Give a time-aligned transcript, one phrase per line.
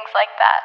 [0.00, 0.60] things like that.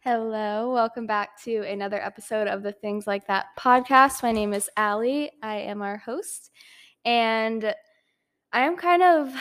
[0.00, 4.22] Hello, welcome back to another episode of the Things Like That podcast.
[4.22, 5.30] My name is Allie.
[5.42, 6.50] I am our host,
[7.04, 7.74] and
[8.52, 9.34] I am kind of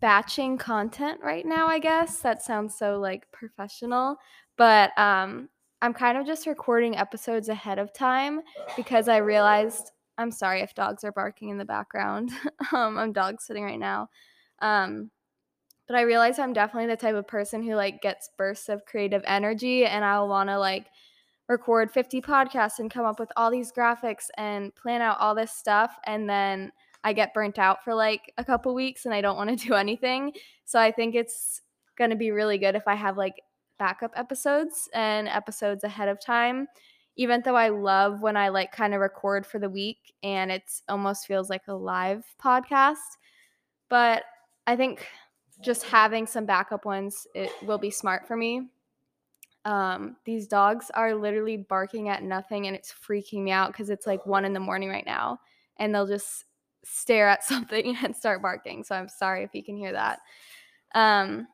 [0.00, 2.20] batching content right now, I guess.
[2.20, 4.16] That sounds so like professional,
[4.56, 5.48] but um
[5.82, 8.40] I'm kind of just recording episodes ahead of time
[8.76, 12.30] because I realized I'm sorry if dogs are barking in the background.
[12.72, 14.08] um, I'm dog sitting right now.
[14.60, 15.10] Um,
[15.86, 19.22] but I realize I'm definitely the type of person who like gets bursts of creative
[19.26, 20.86] energy and I'll want to like
[21.48, 25.52] record 50 podcasts and come up with all these graphics and plan out all this
[25.52, 26.72] stuff and then
[27.04, 29.74] I get burnt out for like a couple weeks and I don't want to do
[29.74, 30.32] anything.
[30.64, 31.62] So I think it's
[31.96, 33.40] going to be really good if I have like
[33.78, 36.66] backup episodes and episodes ahead of time.
[37.16, 40.82] Even though I love when I like kind of record for the week and it's
[40.88, 43.16] almost feels like a live podcast.
[43.88, 44.24] But
[44.66, 45.06] I think
[45.62, 48.68] just having some backup ones it will be smart for me.
[49.64, 54.06] Um, these dogs are literally barking at nothing and it's freaking me out because it's
[54.06, 55.40] like one in the morning right now
[55.78, 56.44] and they'll just
[56.84, 58.84] stare at something and start barking.
[58.84, 60.20] So I'm sorry if you can hear that.
[60.94, 61.48] Um,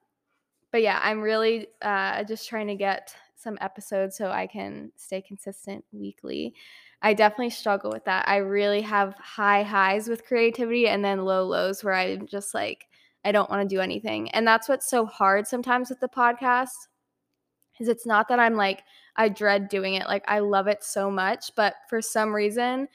[0.70, 5.20] but yeah, I'm really uh, just trying to get some episodes so I can stay
[5.20, 6.54] consistent weekly.
[7.02, 8.28] I definitely struggle with that.
[8.28, 12.86] I really have high highs with creativity and then low lows where I'm just like,
[13.24, 14.30] I don't want to do anything.
[14.30, 16.70] And that's what's so hard sometimes with the podcast
[17.80, 18.82] is it's not that I'm like
[19.16, 20.06] I dread doing it.
[20.06, 22.88] Like I love it so much, but for some reason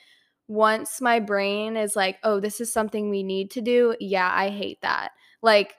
[0.48, 4.50] once my brain is like, "Oh, this is something we need to do." Yeah, I
[4.50, 5.12] hate that.
[5.42, 5.76] Like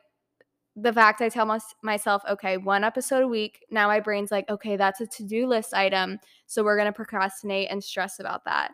[0.81, 4.49] the fact I tell my, myself, okay, one episode a week, now my brain's like,
[4.49, 6.21] okay, that's a to do list item.
[6.47, 8.73] So we're going to procrastinate and stress about that,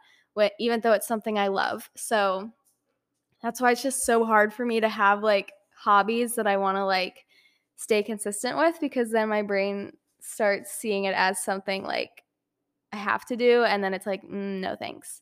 [0.58, 1.89] even though it's something I love.
[1.97, 2.50] So
[3.42, 5.52] that's why it's just so hard for me to have like
[5.84, 7.27] hobbies that I want to like
[7.77, 12.22] stay consistent with because then my brain starts seeing it as something like
[12.92, 13.64] I have to do.
[13.64, 15.20] And then it's like, mm, no thanks.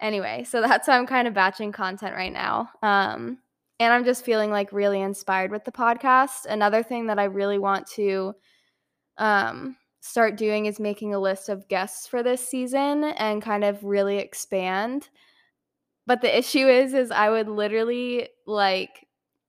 [0.00, 2.70] Anyway, so that's why I'm kind of batching content right now.
[2.82, 3.38] Um,
[3.80, 6.46] and I'm just feeling like really inspired with the podcast.
[6.48, 8.34] Another thing that I really want to
[9.18, 13.82] um, start doing is making a list of guests for this season and kind of
[13.84, 15.08] really expand.
[16.06, 19.03] But the issue is, is I would literally like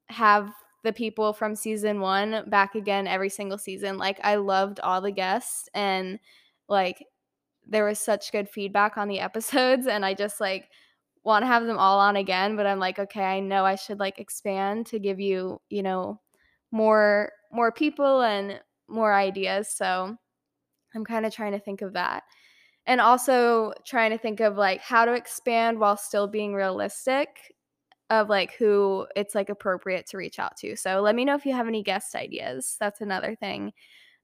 [0.10, 0.52] have
[0.84, 3.98] the people from season one back again every single season.
[3.98, 6.20] Like I loved all the guests and
[6.70, 7.04] like
[7.68, 10.70] there was such good feedback on the episodes and I just like
[11.24, 14.00] want to have them all on again, but I'm like, okay, I know I should
[14.00, 16.22] like expand to give you, you know,
[16.72, 19.70] more more people and more ideas.
[19.70, 20.16] So
[20.94, 22.24] I'm kind of trying to think of that.
[22.86, 27.55] And also trying to think of like how to expand while still being realistic
[28.10, 30.76] of like who it's like appropriate to reach out to.
[30.76, 32.78] So let me know if you have any guest ideas.
[32.80, 33.74] That's another thing.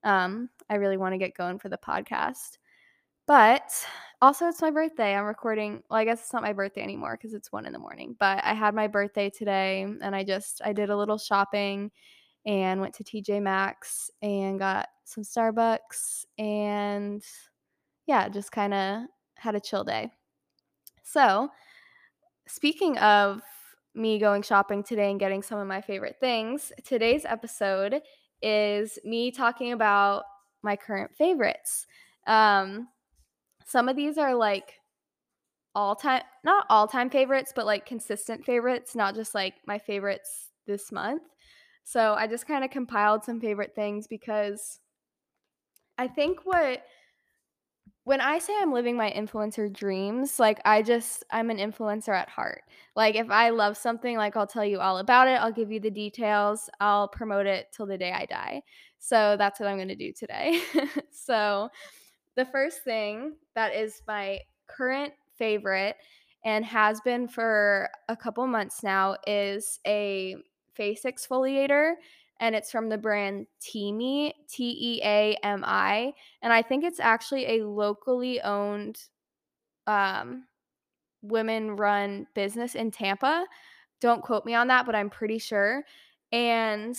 [0.03, 2.58] Um, I really want to get going for the podcast.
[3.28, 3.72] But
[4.22, 5.16] also, it's my birthday.
[5.16, 5.84] I'm recording.
[5.90, 8.16] Well, I guess it's not my birthday anymore because it's one in the morning.
[8.20, 11.91] But I had my birthday today, and I just I did a little shopping,
[12.46, 17.24] and went to TJ Maxx and got some Starbucks, and
[18.06, 19.03] yeah, just kind of
[19.36, 20.12] had a chill day.
[21.03, 21.50] So,
[22.47, 23.41] speaking of
[23.94, 28.02] me going shopping today and getting some of my favorite things, today's episode
[28.41, 30.24] is me talking about
[30.63, 31.85] my current favorites.
[32.28, 32.88] Um,
[33.66, 34.74] some of these are like
[35.75, 40.50] all time, not all time favorites, but like consistent favorites, not just like my favorites
[40.68, 41.23] this month.
[41.84, 44.79] So I just kind of compiled some favorite things because
[45.97, 46.84] I think what
[48.03, 52.29] when I say I'm living my influencer dreams, like I just I'm an influencer at
[52.29, 52.63] heart.
[52.95, 55.79] Like if I love something, like I'll tell you all about it, I'll give you
[55.79, 58.63] the details, I'll promote it till the day I die.
[58.97, 60.61] So that's what I'm going to do today.
[61.11, 61.69] so
[62.35, 65.96] the first thing that is my current favorite
[66.43, 70.35] and has been for a couple months now is a
[70.73, 71.93] face exfoliator
[72.41, 76.11] and it's from the brand Teami, T E A M I,
[76.41, 78.99] and I think it's actually a locally owned
[79.88, 80.43] um
[81.22, 83.46] women run business in Tampa.
[84.02, 85.84] Don't quote me on that, but I'm pretty sure.
[86.32, 86.97] And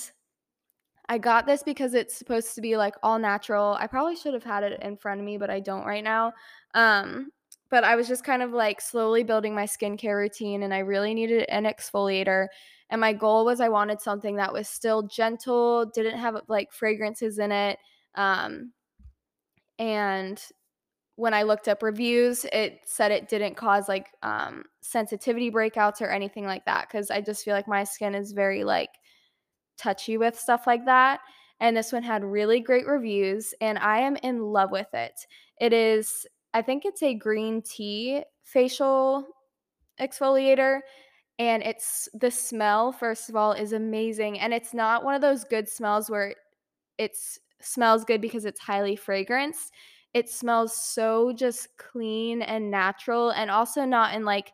[1.09, 3.77] I got this because it's supposed to be like all natural.
[3.79, 6.33] I probably should have had it in front of me, but I don't right now.
[6.75, 7.33] Um,
[7.71, 11.15] but I was just kind of like slowly building my skincare routine and I really
[11.15, 12.47] needed an exfoliator.
[12.93, 17.39] And my goal was I wanted something that was still gentle, didn't have like fragrances
[17.39, 17.79] in it.
[18.17, 18.75] Um,
[19.79, 20.39] and
[21.17, 26.11] when I looked up reviews, it said it didn't cause like um, sensitivity breakouts or
[26.11, 26.91] anything like that.
[26.91, 28.91] Cause I just feel like my skin is very like
[29.79, 31.21] touchy with stuff like that.
[31.61, 35.15] And this one had really great reviews, and I am in love with it.
[35.61, 39.25] It is, I think it's a green tea facial
[39.99, 40.81] exfoliator.
[41.39, 44.39] And it's the smell, first of all, is amazing.
[44.39, 46.35] And it's not one of those good smells where
[46.99, 47.17] it
[47.61, 49.71] smells good because it's highly fragranced.
[50.15, 54.53] It smells so just clean and natural, and also not in like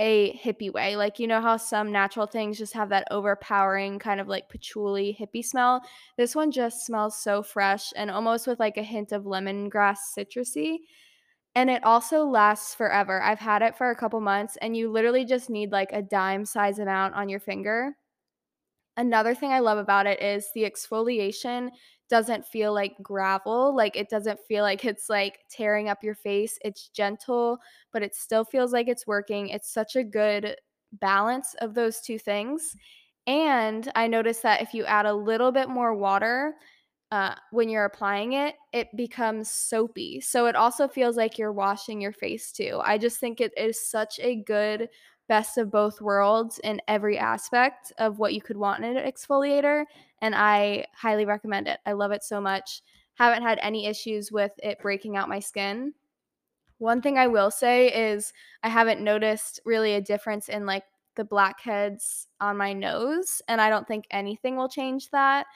[0.00, 0.96] a hippie way.
[0.96, 5.16] Like, you know how some natural things just have that overpowering kind of like patchouli
[5.18, 5.82] hippie smell?
[6.16, 10.78] This one just smells so fresh and almost with like a hint of lemongrass citrusy.
[11.58, 13.20] And it also lasts forever.
[13.20, 16.44] I've had it for a couple months, and you literally just need like a dime
[16.44, 17.96] size amount on your finger.
[18.96, 21.70] Another thing I love about it is the exfoliation
[22.10, 23.74] doesn't feel like gravel.
[23.74, 26.58] Like it doesn't feel like it's like tearing up your face.
[26.64, 27.58] It's gentle,
[27.92, 29.48] but it still feels like it's working.
[29.48, 30.56] It's such a good
[30.92, 32.74] balance of those two things.
[33.26, 36.54] And I noticed that if you add a little bit more water,
[37.10, 40.20] uh, when you're applying it, it becomes soapy.
[40.20, 42.80] So it also feels like you're washing your face too.
[42.84, 44.88] I just think it is such a good
[45.26, 49.84] best of both worlds in every aspect of what you could want in an exfoliator.
[50.20, 51.80] And I highly recommend it.
[51.86, 52.82] I love it so much.
[53.14, 55.94] Haven't had any issues with it breaking out my skin.
[56.78, 58.32] One thing I will say is
[58.62, 60.84] I haven't noticed really a difference in like
[61.16, 65.46] the blackheads on my nose, and I don't think anything will change that.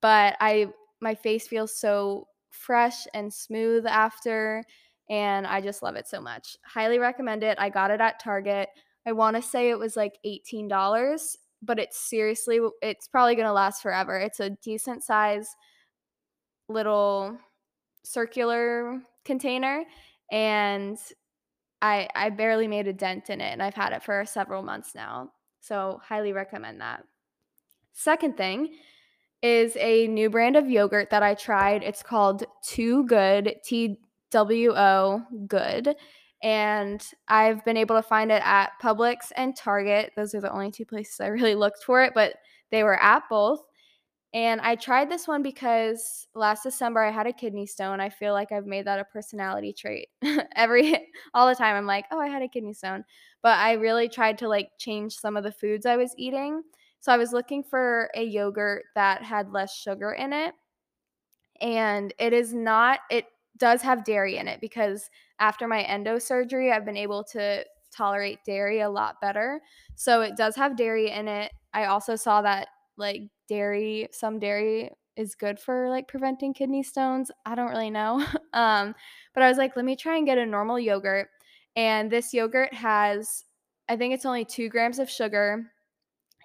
[0.00, 0.66] But I
[1.00, 4.64] my face feels so fresh and smooth after
[5.08, 6.56] and I just love it so much.
[6.64, 7.58] Highly recommend it.
[7.60, 8.68] I got it at Target.
[9.06, 13.52] I want to say it was like $18, but it's seriously, it's probably going to
[13.52, 14.18] last forever.
[14.18, 15.48] It's a decent size
[16.68, 17.38] little
[18.04, 19.84] circular container
[20.30, 20.98] and
[21.82, 24.94] I I barely made a dent in it and I've had it for several months
[24.94, 25.30] now.
[25.60, 27.04] So, highly recommend that.
[27.92, 28.70] Second thing
[29.46, 31.82] is a new brand of yogurt that I tried.
[31.82, 33.98] It's called Two Good, T
[34.30, 35.94] W O Good
[36.42, 40.12] and I've been able to find it at Publix and Target.
[40.16, 42.34] Those are the only two places I really looked for it, but
[42.70, 43.62] they were at both.
[44.34, 48.00] And I tried this one because last December I had a kidney stone.
[48.00, 50.08] I feel like I've made that a personality trait.
[50.56, 53.04] Every all the time I'm like, "Oh, I had a kidney stone."
[53.42, 56.62] But I really tried to like change some of the foods I was eating.
[57.00, 60.54] So I was looking for a yogurt that had less sugar in it.
[61.60, 63.26] And it is not it
[63.56, 65.08] does have dairy in it because
[65.38, 67.64] after my endo surgery, I've been able to
[67.96, 69.60] tolerate dairy a lot better.
[69.94, 71.52] So it does have dairy in it.
[71.72, 77.30] I also saw that like dairy, some dairy is good for like preventing kidney stones.
[77.46, 78.24] I don't really know.
[78.52, 78.94] um,
[79.34, 81.28] but I was like, let me try and get a normal yogurt.
[81.74, 83.44] And this yogurt has,
[83.88, 85.70] I think it's only two grams of sugar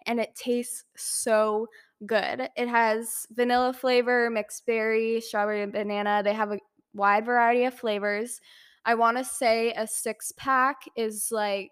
[0.05, 1.67] and it tastes so
[2.05, 2.49] good.
[2.55, 6.21] It has vanilla flavor, mixed berry, strawberry, and banana.
[6.23, 6.59] They have a
[6.93, 8.41] wide variety of flavors.
[8.85, 11.71] I want to say a six pack is like,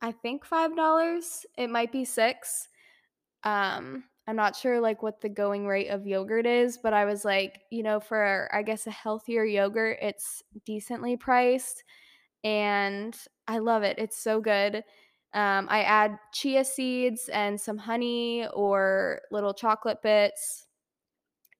[0.00, 1.44] I think $5.
[1.58, 2.68] It might be six.
[3.44, 7.24] Um, I'm not sure like what the going rate of yogurt is, but I was
[7.24, 11.84] like, you know, for I guess a healthier yogurt, it's decently priced
[12.42, 13.98] and I love it.
[13.98, 14.82] It's so good.
[15.34, 20.66] Um, I add chia seeds and some honey or little chocolate bits.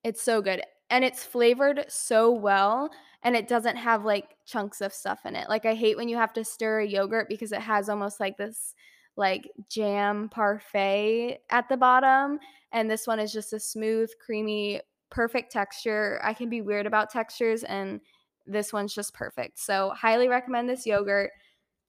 [0.04, 2.90] It's so good and it's flavored so well
[3.22, 5.48] and it doesn't have like chunks of stuff in it.
[5.48, 8.36] Like I hate when you have to stir a yogurt because it has almost like
[8.36, 8.74] this
[9.16, 12.38] like jam parfait at the bottom
[12.72, 14.80] and this one is just a smooth, creamy,
[15.10, 16.20] perfect texture.
[16.22, 18.00] I can be weird about textures and
[18.46, 19.58] this one's just perfect.
[19.58, 21.30] So, highly recommend this yogurt.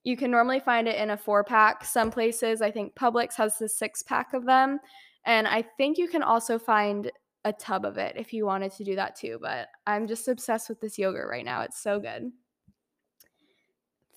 [0.08, 1.84] You can normally find it in a 4 pack.
[1.84, 4.80] Some places, I think Publix has the 6 pack of them.
[5.26, 7.12] And I think you can also find
[7.44, 9.38] a tub of it if you wanted to do that too.
[9.42, 11.60] But I'm just obsessed with this yogurt right now.
[11.64, 12.32] It's so good.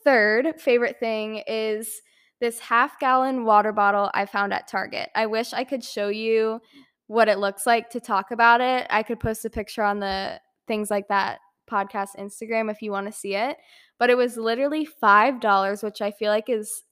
[0.04, 2.00] Third favorite thing is
[2.38, 5.08] this half gallon water bottle I found at Target.
[5.16, 6.60] I wish I could show you
[7.08, 8.86] what it looks like to talk about it.
[8.90, 11.40] I could post a picture on the things like that
[11.70, 13.56] podcast Instagram if you want to see it.
[13.98, 16.82] But it was literally $5, which I feel like is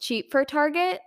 [0.00, 1.00] cheap for Target.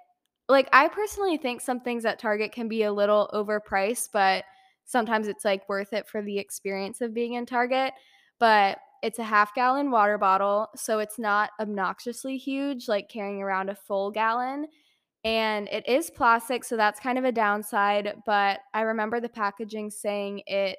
[0.50, 4.44] Like, I personally think some things at Target can be a little overpriced, but
[4.86, 7.94] sometimes it's like worth it for the experience of being in Target.
[8.40, 13.70] But it's a half gallon water bottle, so it's not obnoxiously huge, like carrying around
[13.70, 14.68] a full gallon.
[15.24, 18.16] And it is plastic, so that's kind of a downside.
[18.26, 20.78] But I remember the packaging saying it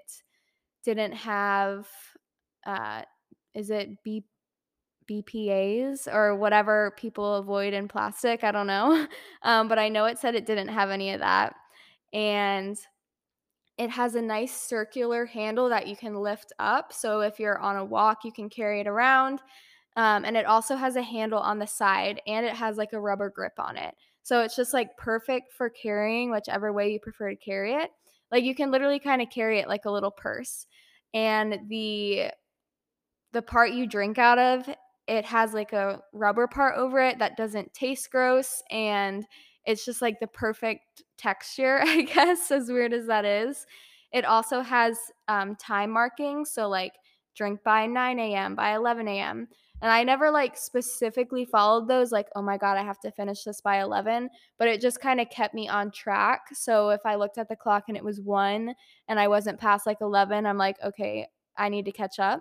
[0.85, 1.89] didn't have,
[2.67, 3.03] uh,
[3.55, 4.25] is it B-
[5.09, 8.45] BPAs or whatever people avoid in plastic.
[8.45, 9.07] I don't know.
[9.43, 11.55] Um, but I know it said it didn't have any of that.
[12.13, 12.77] And
[13.79, 16.93] it has a nice circular handle that you can lift up.
[16.93, 19.41] So if you're on a walk, you can carry it around.
[19.97, 23.01] Um, and it also has a handle on the side and it has like a
[23.01, 23.95] rubber grip on it.
[24.23, 27.91] So it's just like perfect for carrying whichever way you prefer to carry it.
[28.33, 30.67] Like you can literally kind of carry it like a little purse.
[31.15, 32.31] And the
[33.37, 34.67] the part you drink out of,
[35.07, 39.27] it has like a rubber part over it that doesn't taste gross and
[39.67, 43.67] it's just like the perfect texture, I guess, as weird as that is.
[44.11, 44.97] It also has
[45.29, 46.93] um, time markings, so like
[47.35, 49.49] drink by 9 a.m., by 11 a.m.
[49.83, 53.45] And I never like specifically followed those, like, oh my God, I have to finish
[53.45, 54.31] this by 11.
[54.59, 56.47] But it just kind of kept me on track.
[56.55, 58.75] So if I looked at the clock and it was one
[59.09, 61.27] and I wasn't past like 11, I'm like, okay,
[61.59, 62.41] I need to catch up.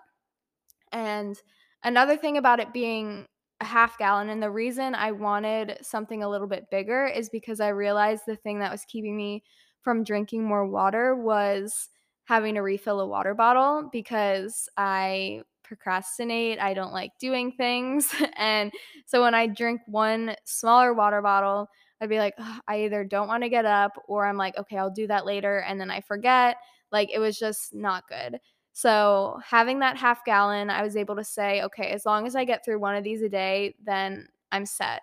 [0.92, 1.40] And
[1.84, 3.26] another thing about it being
[3.62, 7.60] a half gallon, and the reason I wanted something a little bit bigger is because
[7.60, 9.44] I realized the thing that was keeping me
[9.82, 11.90] from drinking more water was
[12.26, 16.60] having to refill a water bottle because I procrastinate.
[16.60, 18.14] I don't like doing things.
[18.38, 18.72] and
[19.06, 21.68] so when I drink one smaller water bottle,
[22.02, 22.36] I'd be like,
[22.68, 25.60] I either don't want to get up or I'm like, okay, I'll do that later.
[25.60, 26.58] And then I forget.
[26.92, 28.40] Like it was just not good.
[28.78, 32.44] So, having that half gallon, I was able to say, okay, as long as I
[32.44, 35.02] get through one of these a day, then I'm set.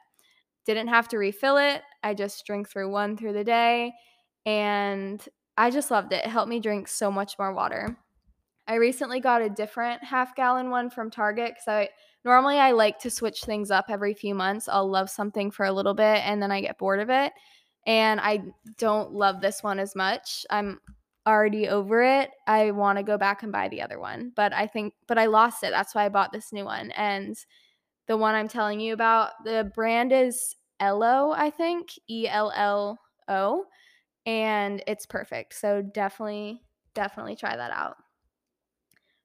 [0.67, 1.81] Didn't have to refill it.
[2.03, 3.95] I just drink through one through the day.
[4.45, 5.27] And
[5.57, 6.23] I just loved it.
[6.23, 7.97] It helped me drink so much more water.
[8.69, 11.89] I recently got a different half gallon one from Target because I
[12.27, 14.69] normally I like to switch things up every few months.
[14.69, 17.33] I'll love something for a little bit and then I get bored of it.
[17.87, 18.43] And I
[18.77, 20.45] don't love this one as much.
[20.51, 20.79] I'm
[21.27, 24.33] already over it, I want to go back and buy the other one.
[24.35, 25.71] But I think, but I lost it.
[25.71, 26.91] That's why I bought this new one.
[26.93, 27.37] And
[28.09, 32.99] the one I'm telling you about, the brand is Ello, I think, E L L
[33.29, 33.65] O,
[34.27, 35.55] and it's perfect.
[35.55, 36.63] So definitely,
[36.95, 37.97] definitely try that out.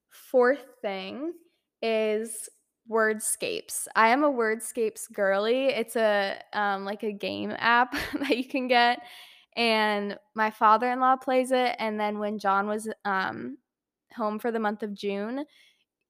[0.10, 1.34] Fourth thing
[1.82, 2.50] is
[2.90, 3.88] Wordscapes.
[3.96, 5.66] I am a Wordscapes girly.
[5.66, 9.00] It's a um, like a game app that you can get,
[9.58, 13.58] and my father-in-law plays it and then when john was um,
[14.16, 15.44] home for the month of june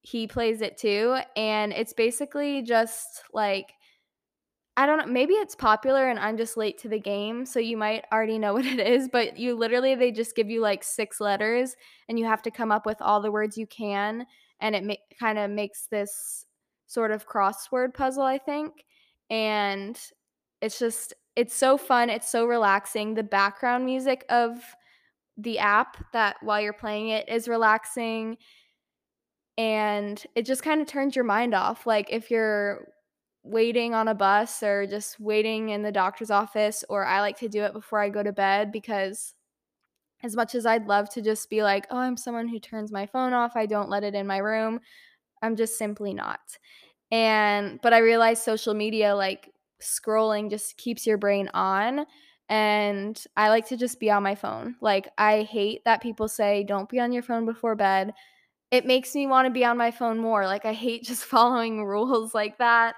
[0.02, 3.74] he plays it too and it's basically just like
[4.76, 7.78] i don't know maybe it's popular and i'm just late to the game so you
[7.78, 11.20] might already know what it is but you literally they just give you like six
[11.20, 11.76] letters
[12.10, 14.26] and you have to come up with all the words you can
[14.60, 16.46] and it ma- kind of makes this
[16.86, 18.86] sort of crossword puzzle i think
[19.30, 20.00] and
[20.62, 23.14] it's just it's so fun, it's so relaxing.
[23.14, 24.60] The background music of
[25.38, 28.38] the app that while you're playing it is relaxing
[29.56, 31.86] and it just kind of turns your mind off.
[31.86, 32.88] Like if you're
[33.44, 37.48] waiting on a bus or just waiting in the doctor's office or I like to
[37.48, 39.36] do it before I go to bed because
[40.24, 43.06] as much as I'd love to just be like, "Oh, I'm someone who turns my
[43.06, 43.56] phone off.
[43.56, 44.80] I don't let it in my room."
[45.44, 46.40] I'm just simply not.
[47.12, 52.06] And but I realize social media like scrolling just keeps your brain on
[52.50, 54.76] and I like to just be on my phone.
[54.82, 58.14] Like I hate that people say don't be on your phone before bed.
[58.72, 60.46] It makes me want to be on my phone more.
[60.46, 62.96] Like I hate just following rules like that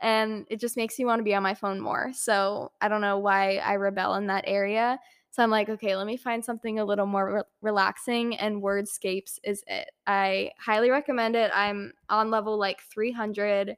[0.00, 2.10] and it just makes me want to be on my phone more.
[2.12, 4.98] So, I don't know why I rebel in that area.
[5.30, 9.38] So I'm like, okay, let me find something a little more re- relaxing, and Wordscapes
[9.42, 9.90] is it.
[10.06, 11.50] I highly recommend it.
[11.54, 13.76] I'm on level like 300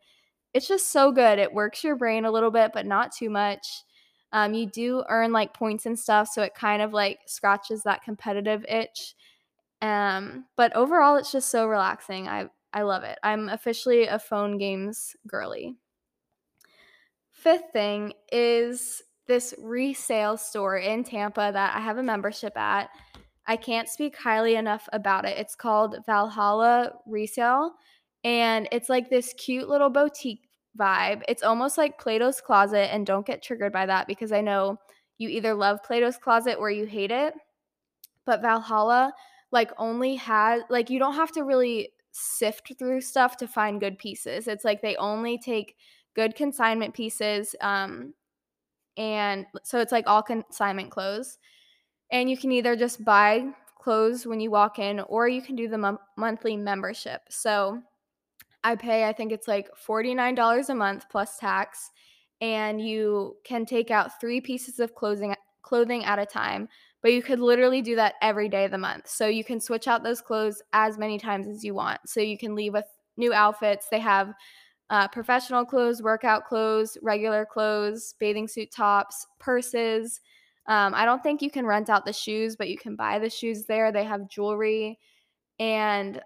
[0.55, 1.39] it's just so good.
[1.39, 3.67] It works your brain a little bit, but not too much.
[4.33, 8.03] Um, you do earn like points and stuff, so it kind of like scratches that
[8.03, 9.15] competitive itch.
[9.83, 12.29] Um, but overall, it's just so relaxing.
[12.29, 13.19] I I love it.
[13.23, 15.77] I'm officially a phone games girly.
[17.31, 22.91] Fifth thing is this resale store in Tampa that I have a membership at.
[23.47, 25.39] I can't speak highly enough about it.
[25.39, 27.75] It's called Valhalla Resale
[28.25, 31.23] and it's like this cute little boutique vibe.
[31.29, 34.79] It's almost like Plato's Closet, and don't get triggered by that because I know
[35.19, 37.35] you either love Plato's Closet or you hate it.
[38.27, 39.13] But Valhalla,
[39.53, 43.99] like, only has, like, you don't have to really sift through stuff to find good
[43.99, 44.49] pieces.
[44.49, 45.77] It's like they only take
[46.15, 47.55] good consignment pieces.
[47.61, 48.15] Um,
[48.97, 51.39] and so it's like all consignment clothes.
[52.11, 55.69] And you can either just buy clothes when you walk in or you can do
[55.69, 57.23] the monthly membership.
[57.29, 57.83] So
[58.65, 61.91] I pay, I think it's like $49 a month plus tax,
[62.41, 66.69] and you can take out three pieces of clothing clothing at a time.
[67.03, 69.09] But you could literally do that every day of the month.
[69.09, 72.01] So you can switch out those clothes as many times as you want.
[72.07, 72.87] So you can leave with
[73.19, 73.89] new outfits.
[73.91, 74.33] They have
[74.91, 80.21] uh, professional clothes, workout clothes, regular clothes, bathing suit tops, purses.
[80.67, 83.31] Um, I don't think you can rent out the shoes, but you can buy the
[83.31, 83.93] shoes there.
[83.93, 84.99] They have jewelry.
[85.59, 86.23] And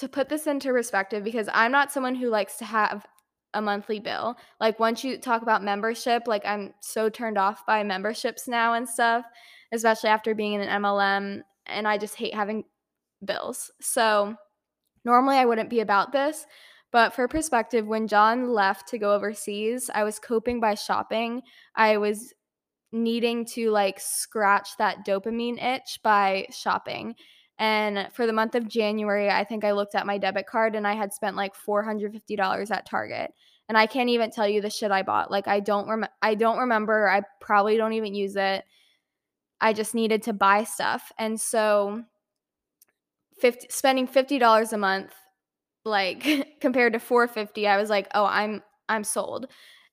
[0.00, 3.06] to put this into perspective, because I'm not someone who likes to have
[3.54, 4.36] a monthly bill.
[4.60, 8.88] Like once you talk about membership, like I'm so turned off by memberships now and
[8.88, 9.24] stuff,
[9.72, 12.64] especially after being in an MLM and I just hate having
[13.24, 13.70] bills.
[13.80, 14.36] So
[15.04, 16.46] normally I wouldn't be about this,
[16.92, 21.42] but for perspective, when John left to go overseas, I was coping by shopping.
[21.76, 22.32] I was
[22.92, 27.14] needing to like scratch that dopamine itch by shopping.
[27.60, 30.86] And for the month of January, I think I looked at my debit card and
[30.86, 33.32] I had spent like $450 at Target.
[33.68, 35.30] And I can't even tell you the shit I bought.
[35.30, 37.08] Like I don't rem- I don't remember.
[37.08, 38.64] I probably don't even use it.
[39.60, 41.12] I just needed to buy stuff.
[41.18, 42.02] And so
[43.40, 45.14] 50, spending $50 a month
[45.84, 49.46] like compared to 450 i was like oh i'm i'm sold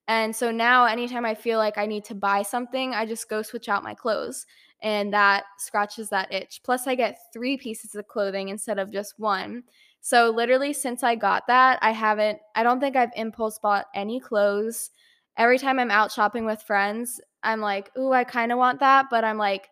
[0.08, 3.42] and so now anytime i feel like i need to buy something i just go
[3.42, 4.46] switch out my clothes
[4.82, 9.16] and that scratches that itch plus i get three pieces of clothing instead of just
[9.18, 9.64] one
[10.02, 14.20] so literally since i got that i haven't i don't think i've impulse bought any
[14.20, 14.92] clothes
[15.38, 19.08] every time i'm out shopping with friends i'm like ooh i kind of want that
[19.10, 19.70] but i'm like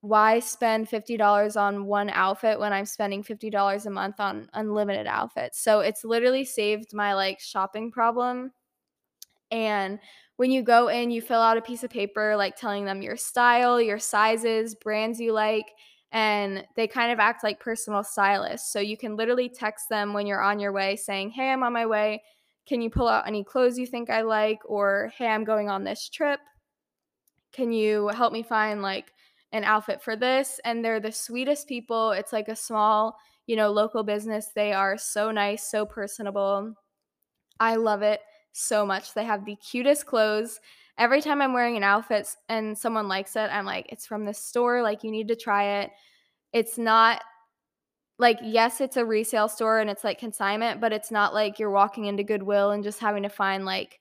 [0.00, 5.60] why spend $50 on one outfit when I'm spending $50 a month on unlimited outfits?
[5.60, 8.52] So it's literally saved my like shopping problem.
[9.50, 9.98] And
[10.38, 13.16] when you go in, you fill out a piece of paper like telling them your
[13.18, 15.66] style, your sizes, brands you like,
[16.12, 18.72] and they kind of act like personal stylists.
[18.72, 21.74] So you can literally text them when you're on your way saying, "Hey, I'm on
[21.74, 22.22] my way.
[22.66, 25.84] Can you pull out any clothes you think I like?" or "Hey, I'm going on
[25.84, 26.40] this trip.
[27.52, 29.12] Can you help me find like
[29.52, 33.16] an outfit for this and they're the sweetest people it's like a small
[33.46, 36.74] you know local business they are so nice so personable
[37.60, 38.20] i love it
[38.52, 39.14] so much.
[39.14, 40.60] They have the cutest clothes.
[40.98, 44.38] Every time i'm wearing an outfit and someone likes it i'm like it's from this
[44.38, 45.90] store like you need to try it.
[46.52, 47.22] It's not
[48.18, 51.70] like yes it's a resale store and it's like consignment but it's not like you're
[51.70, 54.00] walking into goodwill and just having to find like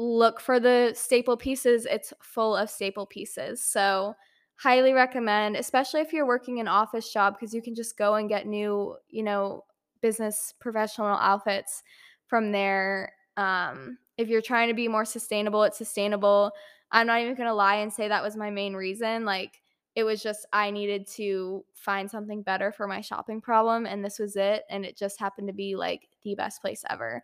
[0.00, 1.86] look for the staple pieces.
[1.86, 3.62] It's full of staple pieces.
[3.62, 4.14] So
[4.56, 8.28] highly recommend, especially if you're working an office job, because you can just go and
[8.28, 9.64] get new, you know,
[10.00, 11.82] business professional outfits
[12.26, 13.12] from there.
[13.36, 16.52] Um, if you're trying to be more sustainable, it's sustainable.
[16.92, 19.24] I'm not even gonna lie and say that was my main reason.
[19.24, 19.62] Like,
[19.94, 24.18] it was just I needed to find something better for my shopping problem, and this
[24.18, 24.64] was it.
[24.70, 27.22] And it just happened to be like the best place ever.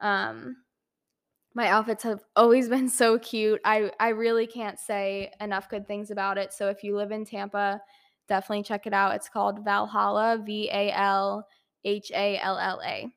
[0.00, 0.56] Um,
[1.54, 3.60] my outfits have always been so cute.
[3.64, 6.52] I I really can't say enough good things about it.
[6.52, 7.80] So if you live in Tampa,
[8.28, 9.14] definitely check it out.
[9.16, 11.46] It's called Valhalla, V A L
[11.84, 13.08] H A L L A.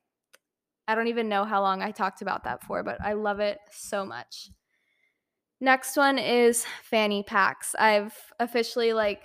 [0.90, 3.60] I don't even know how long I talked about that for, but I love it
[3.72, 4.50] so much.
[5.62, 7.76] Next one is fanny packs.
[7.78, 9.22] I've officially like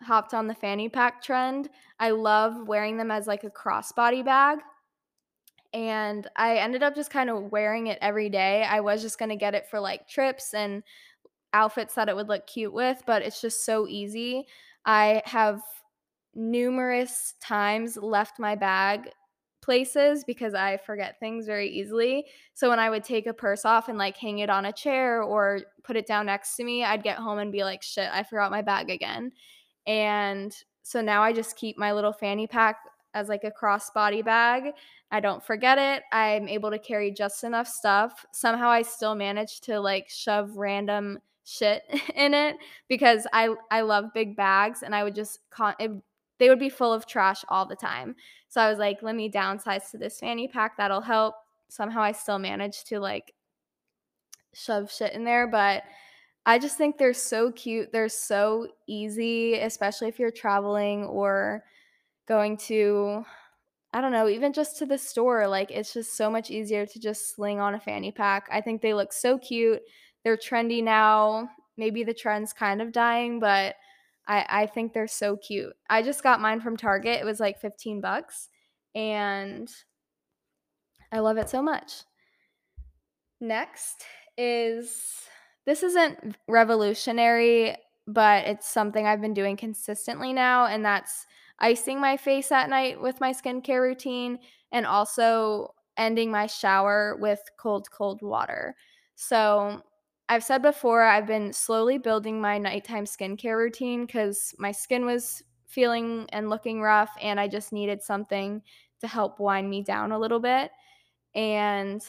[0.00, 1.70] hopped on the fanny pack trend.
[1.98, 4.60] I love wearing them as like a crossbody bag
[5.72, 8.62] and I ended up just kind of wearing it every day.
[8.62, 10.84] I was just going to get it for like trips and
[11.52, 14.46] outfits that it would look cute with, but it's just so easy.
[14.84, 15.62] I have
[16.32, 19.10] numerous times left my bag
[19.66, 22.24] places because I forget things very easily.
[22.54, 25.22] So when I would take a purse off and like hang it on a chair
[25.22, 28.22] or put it down next to me, I'd get home and be like, shit, I
[28.22, 29.32] forgot my bag again.
[29.86, 32.76] And so now I just keep my little fanny pack
[33.12, 34.72] as like a crossbody bag.
[35.10, 36.04] I don't forget it.
[36.12, 38.24] I'm able to carry just enough stuff.
[38.32, 41.82] Somehow I still manage to like shove random shit
[42.14, 42.56] in it
[42.88, 45.90] because I I love big bags and I would just con- it,
[46.38, 48.14] they would be full of trash all the time.
[48.48, 51.34] So I was like, let me downsize to this fanny pack that'll help.
[51.68, 53.34] Somehow I still managed to like
[54.54, 55.82] shove shit in there, but
[56.44, 57.92] I just think they're so cute.
[57.92, 61.64] They're so easy, especially if you're traveling or
[62.26, 63.24] going to
[63.92, 67.00] I don't know, even just to the store, like it's just so much easier to
[67.00, 68.46] just sling on a fanny pack.
[68.52, 69.80] I think they look so cute.
[70.22, 71.48] They're trendy now.
[71.78, 73.76] Maybe the trend's kind of dying, but
[74.28, 75.74] I, I think they're so cute.
[75.88, 77.20] I just got mine from Target.
[77.20, 78.48] It was like 15 bucks
[78.94, 79.70] and
[81.12, 82.02] I love it so much.
[83.40, 84.04] Next
[84.38, 85.22] is
[85.66, 91.26] this isn't revolutionary, but it's something I've been doing consistently now, and that's
[91.58, 94.38] icing my face at night with my skincare routine
[94.72, 98.76] and also ending my shower with cold, cold water.
[99.16, 99.82] So,
[100.28, 105.42] I've said before, I've been slowly building my nighttime skincare routine because my skin was
[105.66, 108.62] feeling and looking rough, and I just needed something
[109.00, 110.70] to help wind me down a little bit.
[111.34, 112.02] and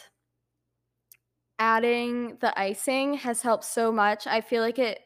[1.58, 4.26] adding the icing has helped so much.
[4.26, 5.00] I feel like it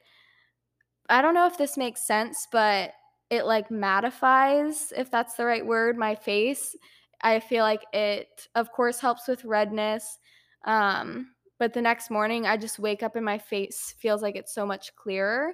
[1.09, 2.93] I don't know if this makes sense, but
[3.31, 6.77] it like mattifies, if that's the right word, my face.
[7.23, 10.19] I feel like it of course helps with redness.
[10.65, 11.32] Um,
[11.63, 14.67] but the next morning I just wake up and my face feels like it's so
[14.67, 15.53] much clearer.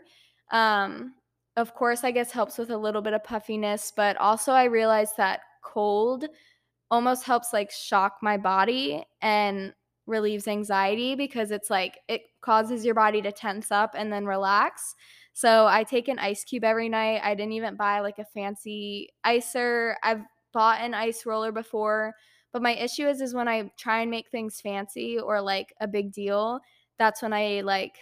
[0.50, 1.12] Um,
[1.54, 5.18] of course, I guess helps with a little bit of puffiness, but also I realized
[5.18, 6.24] that cold
[6.90, 9.74] almost helps like shock my body and
[10.06, 14.94] relieves anxiety because it's like it causes your body to tense up and then relax.
[15.34, 17.20] So I take an ice cube every night.
[17.22, 19.96] I didn't even buy like a fancy icer.
[20.02, 20.22] I've
[20.54, 22.14] bought an ice roller before,
[22.52, 25.88] but my issue is is when I try and make things fancy or like a
[25.88, 26.60] big deal,
[26.98, 27.98] that's when I like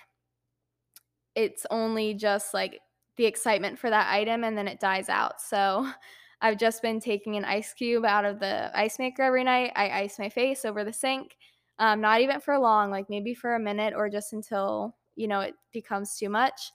[1.35, 2.81] it's only just like
[3.17, 5.41] the excitement for that item and then it dies out.
[5.41, 5.87] So
[6.41, 9.73] I've just been taking an ice cube out of the ice maker every night.
[9.75, 11.37] I ice my face over the sink.
[11.79, 15.41] Um, not even for long, like maybe for a minute or just until, you know,
[15.41, 16.73] it becomes too much.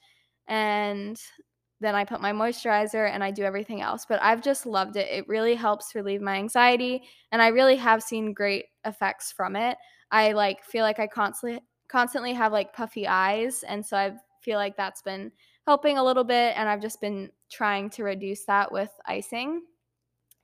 [0.48, 1.20] And
[1.82, 4.06] then I put my moisturizer and I do everything else.
[4.08, 5.10] But I've just loved it.
[5.10, 9.78] It really helps relieve my anxiety and I really have seen great effects from it.
[10.12, 14.58] I like feel like I constantly constantly have like puffy eyes and so I feel
[14.58, 15.32] like that's been
[15.68, 19.64] helping a little bit and I've just been trying to reduce that with icing.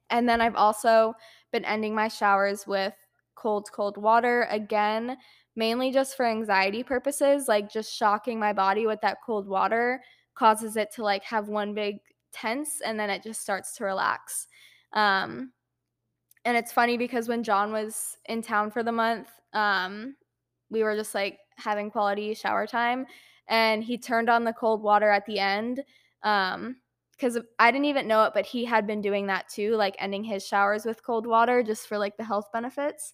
[0.09, 1.13] And then I've also
[1.51, 2.93] been ending my showers with
[3.35, 5.17] cold cold water again,
[5.55, 10.01] mainly just for anxiety purposes, like just shocking my body with that cold water
[10.37, 11.97] causes it to like have one big
[12.31, 14.47] tense and then it just starts to relax.
[14.93, 15.51] Um,
[16.45, 20.15] and it's funny because when John was in town for the month, um,
[20.69, 23.05] we were just like having quality shower time
[23.47, 25.81] and he turned on the cold water at the end
[26.23, 26.75] um
[27.17, 30.23] because I didn't even know it, but he had been doing that too, like ending
[30.23, 33.13] his showers with cold water just for like the health benefits.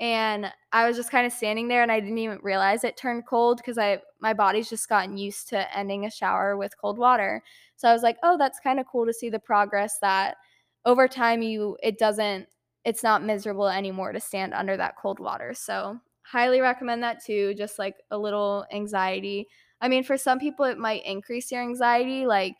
[0.00, 3.26] And I was just kind of standing there and I didn't even realize it turned
[3.26, 7.42] cold because I my body's just gotten used to ending a shower with cold water.
[7.76, 10.36] So I was like, "Oh, that's kind of cool to see the progress that
[10.84, 12.48] over time you it doesn't
[12.84, 17.54] it's not miserable anymore to stand under that cold water." So, highly recommend that too,
[17.54, 19.46] just like a little anxiety.
[19.80, 22.56] I mean, for some people it might increase your anxiety like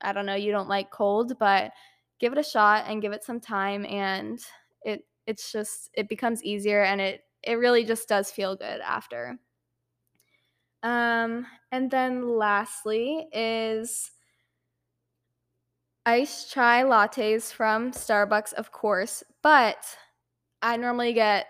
[0.00, 1.72] I don't know, you don't like cold, but
[2.20, 4.38] give it a shot and give it some time and
[4.84, 9.38] it it's just it becomes easier and it it really just does feel good after.
[10.82, 14.10] Um and then lastly is
[16.06, 19.96] iced chai lattes from Starbucks, of course, but
[20.62, 21.46] I normally get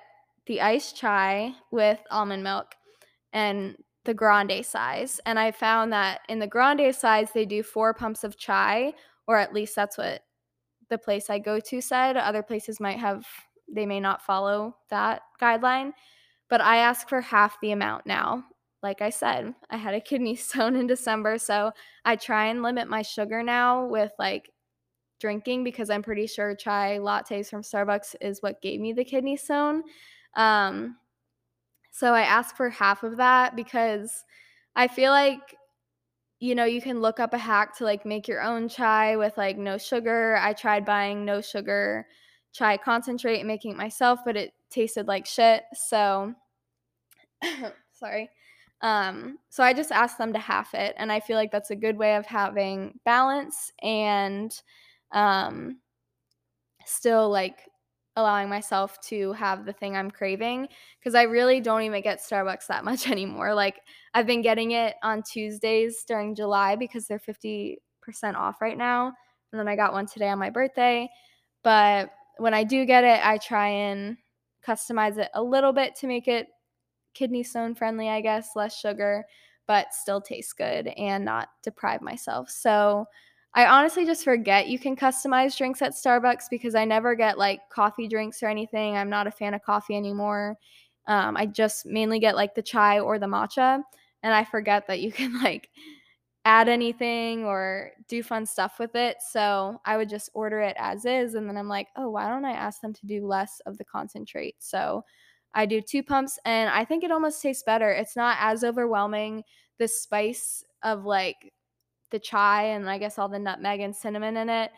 [0.47, 2.75] the iced chai with almond milk
[3.33, 5.21] and the grande size.
[5.27, 8.93] And I found that in the grande size, they do four pumps of chai,
[9.27, 10.23] or at least that's what
[10.91, 12.17] the place I go to said.
[12.17, 13.27] Other places might have,
[13.69, 15.93] they may not follow that guideline.
[16.51, 18.45] But I ask for half the amount now.
[18.83, 21.39] Like I said, I had a kidney stone in December.
[21.39, 21.73] So
[22.05, 24.51] I try and limit my sugar now with like
[25.21, 29.37] drinking because I'm pretty sure chai lattes from Starbucks is what gave me the kidney
[29.37, 29.83] stone.
[30.37, 30.97] Um,
[31.91, 34.25] so I ask for half of that because
[34.77, 35.57] I feel like
[36.41, 39.35] you know, you can look up a hack to like make your own chai with
[39.39, 40.37] like no sugar.
[40.37, 42.07] I tried buying no sugar
[42.55, 45.65] chai concentrate and making it myself, but it tasted like shit.
[45.75, 46.33] So
[47.93, 48.31] sorry.
[48.81, 51.77] Um, so I just asked them to half it, and I feel like that's a
[51.77, 54.55] good way of having balance and
[55.13, 55.79] um,
[56.87, 57.69] still like
[58.17, 60.69] allowing myself to have the thing I'm craving
[61.01, 63.55] because I really don't even get Starbucks that much anymore.
[63.55, 63.81] Like
[64.13, 67.79] I've been getting it on Tuesdays during July because they're 50%
[68.37, 69.13] off right now.
[69.53, 71.09] And then I got one today on my birthday.
[71.63, 74.17] But when I do get it, I try and
[74.67, 76.49] customize it a little bit to make it
[77.15, 79.25] kidney stone friendly, I guess, less sugar,
[79.67, 82.51] but still tastes good and not deprive myself.
[82.51, 83.07] So
[83.55, 87.61] I honestly just forget you can customize drinks at Starbucks because I never get like
[87.71, 88.97] coffee drinks or anything.
[88.97, 90.57] I'm not a fan of coffee anymore.
[91.07, 93.81] Um, I just mainly get like the chai or the matcha,
[94.23, 95.71] and I forget that you can like
[96.45, 99.17] add anything or do fun stuff with it.
[99.21, 102.45] So I would just order it as is, and then I'm like, oh, why don't
[102.45, 104.57] I ask them to do less of the concentrate?
[104.59, 105.05] So
[105.55, 107.91] I do two pumps, and I think it almost tastes better.
[107.91, 109.45] It's not as overwhelming.
[109.79, 111.53] The spice of like
[112.11, 114.71] the chai and I guess all the nutmeg and cinnamon in it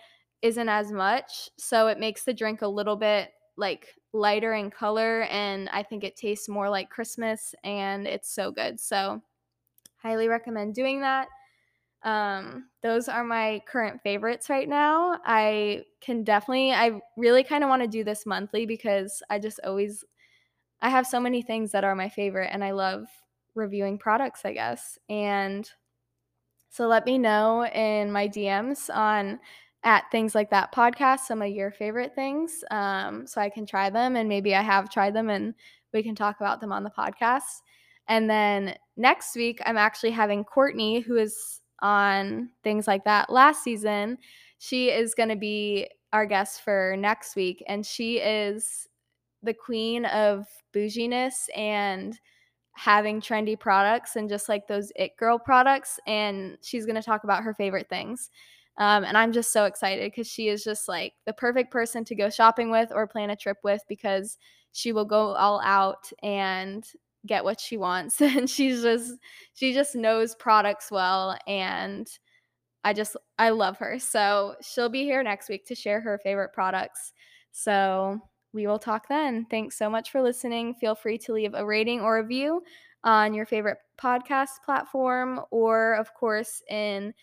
[0.42, 1.50] isn't as much.
[1.58, 6.04] So it makes the drink a little bit like lighter in color and I think
[6.04, 8.80] it tastes more like Christmas and it's so good.
[8.80, 9.20] So
[9.96, 11.28] highly recommend doing that.
[12.06, 15.18] Um, those are my current favorites right now.
[15.26, 19.60] I can definitely, I really kind of want to do this monthly because I just
[19.64, 20.04] always
[20.82, 23.06] I have so many things that are my favorite, and I love
[23.54, 24.98] reviewing products, I guess.
[25.08, 25.68] And
[26.70, 29.40] so let me know in my DMs on
[29.84, 33.88] at things like that podcast some of your favorite things um, so I can try
[33.88, 35.54] them and maybe I have tried them and
[35.92, 37.62] we can talk about them on the podcast.
[38.08, 43.62] And then next week, I'm actually having Courtney, who is on things like that last
[43.62, 44.18] season.
[44.58, 48.88] She is going to be our guest for next week, and she is
[49.42, 52.18] the queen of bouginess and
[52.72, 55.98] having trendy products and just like those it girl products.
[56.06, 58.30] And she's going to talk about her favorite things.
[58.78, 62.14] Um, and I'm just so excited because she is just like the perfect person to
[62.14, 64.36] go shopping with or plan a trip with because
[64.72, 66.86] she will go all out and
[67.26, 68.20] get what she wants.
[68.20, 69.14] and she's just,
[69.54, 71.36] she just knows products well.
[71.46, 72.08] And
[72.84, 73.98] I just, I love her.
[73.98, 77.12] So she'll be here next week to share her favorite products.
[77.52, 78.20] So
[78.52, 79.46] we will talk then.
[79.50, 80.74] Thanks so much for listening.
[80.74, 82.62] Feel free to leave a rating or a review
[83.04, 87.14] on your favorite podcast platform, or of course, in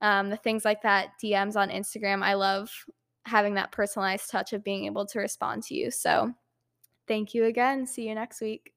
[0.00, 2.22] um, the things like that DMs on Instagram.
[2.22, 2.70] I love
[3.26, 5.90] having that personalized touch of being able to respond to you.
[5.90, 6.32] So,
[7.08, 7.86] thank you again.
[7.86, 8.75] See you next week.